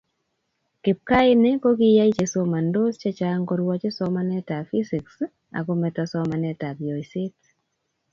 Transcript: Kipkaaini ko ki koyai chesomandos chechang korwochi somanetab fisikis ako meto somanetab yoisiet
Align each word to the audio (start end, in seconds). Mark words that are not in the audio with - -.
Kipkaaini 0.83 1.51
ko 1.61 1.69
ki 1.79 1.89
koyai 1.91 2.15
chesomandos 2.17 2.93
chechang 3.01 3.43
korwochi 3.49 3.89
somanetab 3.97 4.63
fisikis 4.69 5.19
ako 5.57 5.71
meto 5.81 6.03
somanetab 6.11 6.75
yoisiet 6.87 7.37